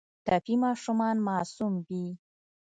ټپي 0.25 0.55
ماشومان 0.63 1.15
معصوم 1.27 1.73
وي. 1.87 2.05